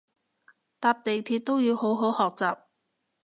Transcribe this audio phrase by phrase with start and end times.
[0.79, 2.57] 搭地鐵都要好好學習